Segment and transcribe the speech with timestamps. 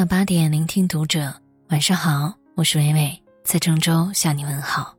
[0.00, 1.30] 晚八点，聆听读者。
[1.68, 4.96] 晚上好，我是微微，在郑州向你问好。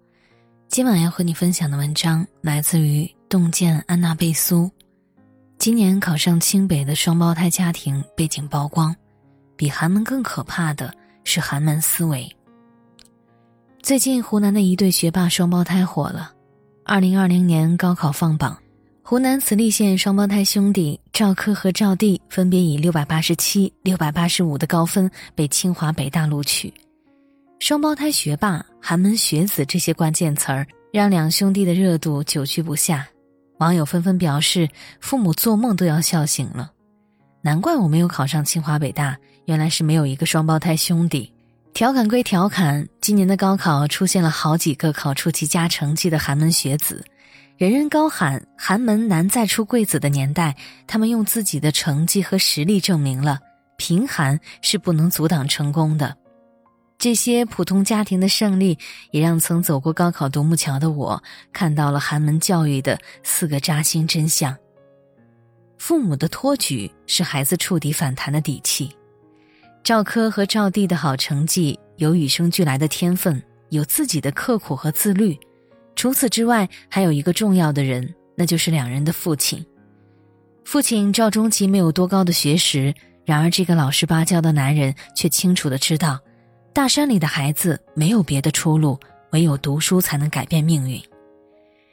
[0.67, 4.69] 今晚要和你分享的文章来自于洞见安娜贝苏。
[5.57, 8.95] 今年考上清北的双胞胎家庭背景曝光，
[9.55, 10.93] 比寒门更可怕的
[11.23, 12.31] 是寒门思维。
[13.81, 16.31] 最近湖南的一对学霸双胞胎火了，
[16.85, 18.55] 二零二零年高考放榜。
[19.11, 26.73] 湖南慈利县双胞胎兄弟赵科和赵地分别以六百八十七、六百八十五的高分被清华北大录取。
[27.59, 33.05] 双胞胎学霸、寒门学子这些关键词儿，让两兄弟的热度久居不下。
[33.57, 34.69] 网友纷纷表示，
[35.01, 36.71] 父母做梦都要笑醒了。
[37.41, 41.29] 难怪我没有考上清华北大，原来是没有一个双胞胎兄弟。
[41.73, 47.03] 调侃归调侃，今年的高考出现了好几个考出极佳成绩的寒门学子。
[47.61, 50.57] 人人高喊“寒门难再出贵子”的年代，
[50.87, 53.37] 他们用自己的成绩和实力证明了
[53.77, 56.17] 贫寒是不能阻挡成功的。
[56.97, 58.79] 这些普通家庭的胜利，
[59.11, 61.21] 也让曾走过高考独木桥的我
[61.53, 64.57] 看到了寒门教育的四个扎心真相：
[65.77, 68.89] 父母的托举是孩子触底反弹的底气；
[69.83, 75.39] 赵科和赵地的好成绩有与生俱来的天分，有自己的刻苦和自律。
[76.01, 79.63] 除此之外，还有一个重要的人，那就是两人的父亲。
[80.65, 82.91] 父亲赵中奇没有多高的学识，
[83.23, 86.19] 然而这个老实巴交的男人却清楚的知道，
[86.73, 88.99] 大山里的孩子没有别的出路，
[89.29, 90.99] 唯有读书才能改变命运。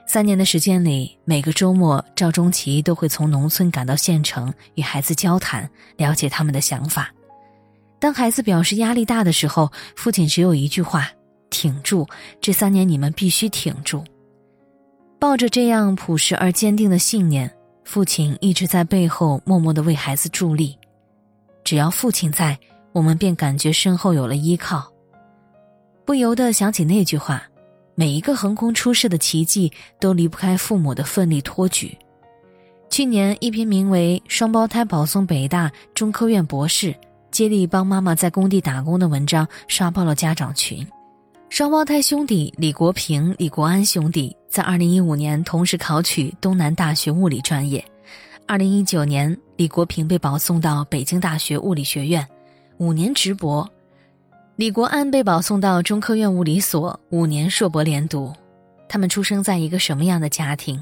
[0.06, 7.12] 三年的时间里，每个周末，赵中奇都会从农村赶到县城与孩子交谈，了解他们的想法。
[8.00, 11.10] 当孩子表示压力大的时候，父亲只有一句话。
[11.50, 12.06] 挺住！
[12.40, 14.04] 这三年你们必须挺住。
[15.18, 17.50] 抱着这样朴实而坚定的信念，
[17.84, 20.78] 父亲一直在背后默默的为孩子助力。
[21.64, 22.58] 只要父亲在，
[22.92, 24.92] 我们便感觉身后有了依靠。
[26.04, 27.42] 不由得想起那句话：
[27.94, 31.98] 每一个横空出世的奇迹，都离不开父母的奋力托举。
[32.88, 36.94] 去年，一篇名为《双胞胎保送北大中科院博士，
[37.30, 40.86] 接力帮妈妈在工地打工》的文章刷爆了家长群。
[41.50, 47.82] 双胞胎兄弟李国平、李国安兄弟在2015年同时考取东南大学物理专业。
[48.46, 52.26] 2019年，李国平被保送到北京大学物理学院，
[52.76, 53.66] 五年直博；
[54.56, 58.30] 李国安被保送到中科院物理所，五年硕博连读。
[58.86, 60.80] 他们出生在一个什么样的家庭？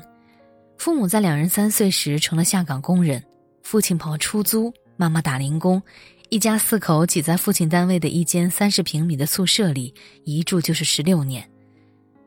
[0.78, 3.22] 父母在两人三岁时成了下岗工人，
[3.62, 5.80] 父亲跑出租，妈妈打零工。
[6.28, 9.94] 一家四口挤在父亲单位的一间三十平米的宿舍里，
[10.24, 11.48] 一住就是十六年。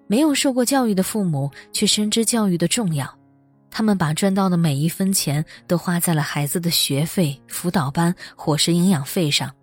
[0.08, 3.14] 没有受过教育的父母却深知教育的重要，
[3.70, 9.54] 他们把赚到的每一分钱都花在了孩子的学费、辅导班、伙食营养费上。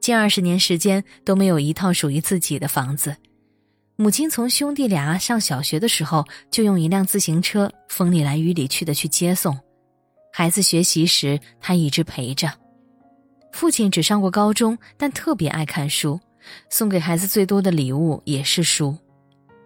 [0.00, 3.14] 近二十年时间都没有一套属于自己的房子。
[3.96, 9.56] 母亲从兄弟俩上小学的时候就用一辆自行车风里来雨里去的去接送，
[10.32, 12.50] 孩子学习时他一直陪着。
[13.52, 16.18] 父亲只上过高中，但特别爱看书，
[16.68, 18.96] 送给孩子最多的礼物也是书。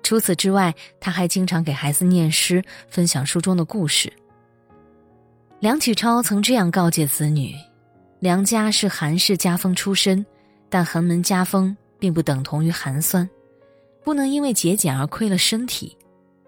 [0.02, 4.12] 除此之外，他还经常给孩子念诗，分享书中的故事。
[5.60, 7.54] 梁启超曾这样告诫子女
[8.20, 10.24] ：“梁家是寒氏家风出身，
[10.68, 13.28] 但寒门家风并不等同于寒酸，
[14.02, 15.96] 不能因为节俭而亏了身体。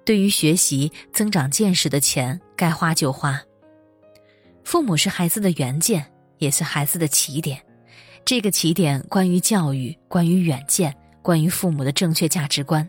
[0.05, 3.41] 对于学习增长见识的钱，该花就花。
[4.65, 6.05] 父母是孩子的原件。”
[6.39, 7.61] 也是孩子的起点，
[8.25, 12.89] 这个起点关于教育，关于远见，关于父母的正确价值观。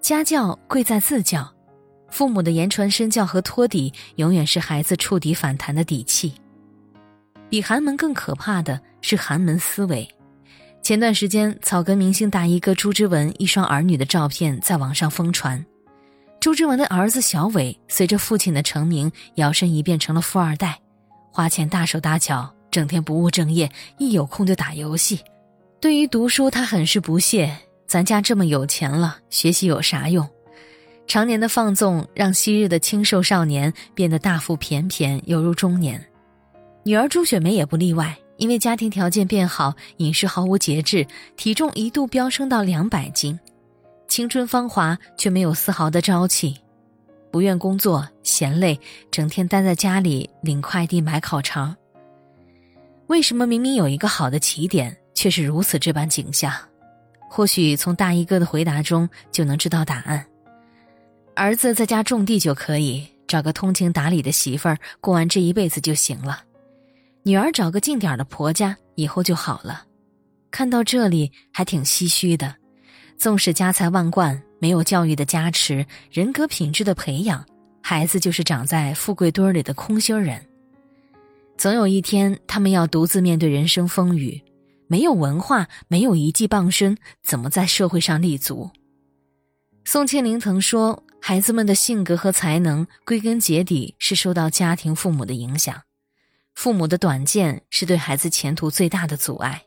[0.00, 1.52] 家教贵在自教，
[2.10, 6.32] 父母的言传身教和托底，永远是孩子触底反弹的底气。
[7.48, 10.08] 比寒门更可怕的是寒门思维。
[10.82, 15.64] 前段时间，草根明星大衣哥朱之文一双儿女的照片在网上疯传。
[16.38, 20.78] 朱之文的儿子小伟随着父亲的成名，摇身一变成了富二代，
[21.32, 22.54] 花钱大手大脚。
[22.76, 25.18] 整天不务正业，一有空就打游戏。
[25.80, 27.50] 对于读书，他很是不屑。
[27.86, 30.28] 咱家这么有钱了，学习有啥用？
[31.06, 36.06] 常年的放纵，让昔日的清瘦少年变得大腹便便，犹如中年。
[36.84, 43.40] 女儿朱雪梅也不例外，因为家庭条件变好，饮食毫无节制，体重一度飙升到两百斤。
[44.06, 46.54] 青春芳华，却没有丝毫的朝气，
[47.32, 48.78] 不愿工作，嫌累，
[49.10, 51.74] 整天待在家里领快递、买烤肠。
[53.08, 56.52] 为什么明明有一个好的起点，却是如此这般景象？
[57.30, 60.24] 或许从大衣哥的回答中就能知道答案。
[61.34, 66.42] 儿子在家种地就可以，找个通情达理的媳妇儿，过完这一辈子就行了。
[67.22, 69.84] 女儿找个近点的婆家，以后就好了。
[70.50, 72.54] 看到这里还挺唏嘘的，
[73.18, 77.44] 纵使家财万贯，没有教育的加持，人格品质的培养，
[77.82, 80.44] 孩子就是长在富贵堆里的空心人。
[81.58, 84.42] 总有一天，他们要独自面对人生风雨，
[84.88, 88.70] 没有文化，没有一技傍身，怎么在社会上立足？
[89.84, 95.80] 宋庆龄曾说：“孩子们的性格和才能，归根结底是受到家庭父母的影响。
[96.54, 99.62] 父母的短见是对孩子前途最大的阻碍。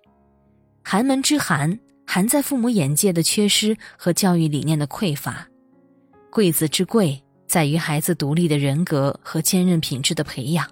[0.84, 5.48] 寒门之寒，寒在父母眼界的缺失和教育理念的匮乏；
[6.30, 10.70] 贵子之贵，在于孩子独立的人格和坚韧品质的培养。”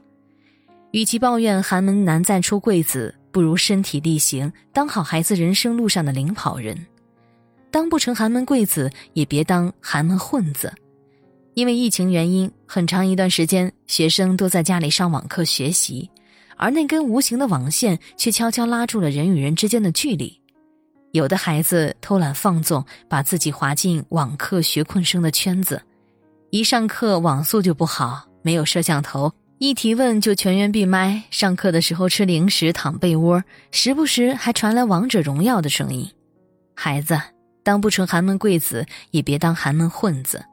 [0.92, 6.78] 与其抱怨寒门难再出贵子，不如身体力行，当好孩子人生路上的领跑人。
[7.70, 10.74] 当不成寒门贵子，也别当寒门混子。
[11.54, 16.10] 因为疫情原因，很长一段时间，学生都在家里上网课学习，
[16.56, 20.40] 而那根无形的网线却悄悄拉住了人与人之间的距离。
[21.12, 25.82] 有的孩子偷懒放纵，把自己划进网课学困生的圈子，
[26.52, 29.32] 一上课网速就不好，没有摄像头。
[29.60, 36.08] 一提问就全员闭麦，上课的时候吃零食躺被窝，时不时还传来王者荣耀的声音。
[36.76, 37.20] 孩子
[37.64, 40.46] 当不成寒门贵子，也别当寒门混子。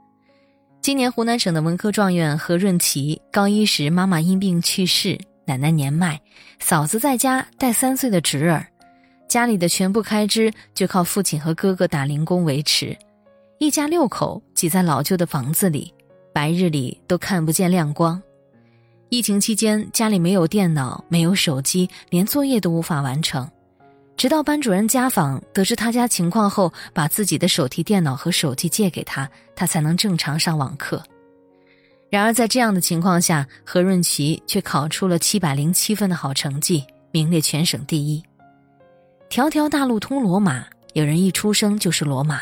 [0.80, 6.18] 今年湖南省的文科状元何润琪，高一时妈妈因病去世，奶奶年迈，
[6.58, 8.66] 嫂子在家带三岁的侄儿，
[9.28, 12.96] 家里的全部开支就靠父亲和哥哥打零工维持，
[13.58, 15.92] 一家六口挤在老旧的房子里，
[16.32, 18.20] 白日里都看不见亮光。
[19.16, 23.48] 疫情期间，家里没有电脑，没有手机，连作业都无法完成。
[24.16, 31.00] 直到班主任家访，得知他家情况后，把自己的手提电脑和手机借给他，他才能正常上网课。
[32.10, 38.20] 然而，在这样的情况下，何润琪却考出了七百零七分的好成绩，名列全省第一。
[39.28, 40.64] 条条大路通罗马，
[40.94, 42.40] 有人一出生就是罗马。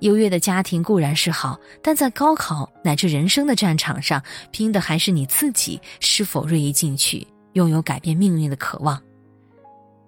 [0.00, 9.00] 优越的家庭固然是好，但在高考乃至人生的战场上，拼的还是你自己是否锐意进取，拥有改变命运的渴望。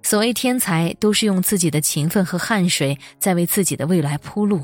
[0.02, 4.60] 所谓天才，都是用自己的勤奋和汗水在为自己的未来铺路。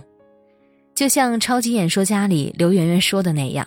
[0.94, 3.66] 就像《超级演说家》里刘媛媛说的那样：“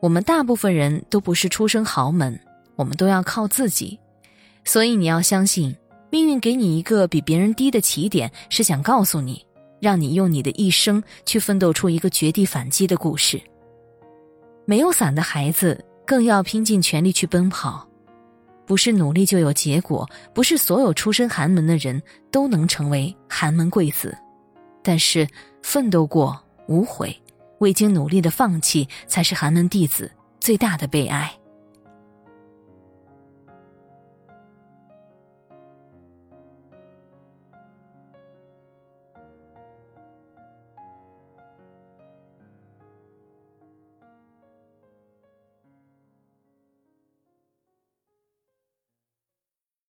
[0.00, 2.40] 我们大部分人都不是出身豪门，
[2.76, 3.98] 我们都要靠自己。
[4.64, 5.76] 所以你要相信，
[6.10, 9.44] 命运给你一个比别人低的起点，是想告诉你。”
[9.80, 13.40] 让你用你的一生去奋斗出一个绝地反击的故事。
[14.64, 17.86] 没有伞的孩子更要拼尽全力去奔跑，
[18.66, 24.16] 不是努力就有结果，不是所有出身寒门的人都能成为寒门贵子，
[24.82, 25.28] 但是
[25.62, 27.16] 奋斗过无悔，
[27.58, 31.32] 未经努力的放弃，才是寒门弟子最大的悲哀。